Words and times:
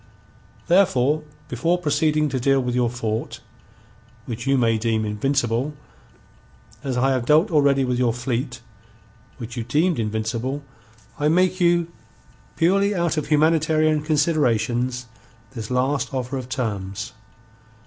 Therefore 0.67 1.21
before 1.47 1.77
proceeding 1.77 2.27
to 2.29 2.39
deal 2.39 2.59
with 2.59 2.73
your 2.73 2.89
fort, 2.89 3.39
which 4.25 4.47
you 4.47 4.57
may 4.57 4.79
deem 4.79 5.05
invincible, 5.05 5.75
as 6.83 6.97
I 6.97 7.11
have 7.11 7.27
dealt 7.27 7.51
already 7.51 7.85
with 7.85 7.99
your 7.99 8.11
fleet, 8.11 8.61
which 9.37 9.55
you 9.55 9.63
deemed 9.63 9.99
invincible, 9.99 10.63
I 11.19 11.27
make 11.27 11.59
you, 11.61 11.91
purely 12.55 12.95
out 12.95 13.15
of 13.15 13.27
humanitarian 13.27 14.01
considerations, 14.01 15.05
this 15.51 15.69
last 15.69 16.11
offer 16.15 16.35
of 16.35 16.49
terms. 16.49 17.13